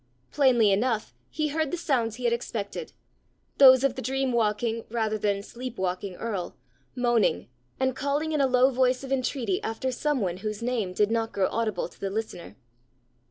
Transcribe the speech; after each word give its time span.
Plainly 0.31 0.71
enough 0.71 1.13
he 1.29 1.49
heard 1.49 1.69
the 1.69 1.77
sounds 1.77 2.15
he 2.15 2.23
had 2.23 2.33
expected 2.33 2.91
those 3.59 3.83
of 3.83 3.93
the 3.93 4.01
dream 4.01 4.31
walking 4.31 4.83
rather 4.89 5.15
than 5.15 5.43
sleep 5.43 5.77
walking 5.77 6.15
earl, 6.15 6.57
moaning, 6.95 7.49
and 7.79 7.95
calling 7.95 8.31
in 8.31 8.41
a 8.41 8.47
low 8.47 8.71
voice 8.71 9.03
of 9.03 9.11
entreaty 9.11 9.61
after 9.61 9.91
some 9.91 10.19
one 10.19 10.37
whose 10.37 10.63
name 10.63 10.93
did 10.93 11.11
not 11.11 11.31
grow 11.31 11.47
audible 11.51 11.87
to 11.87 11.99
the 11.99 12.09
listener. 12.09 12.55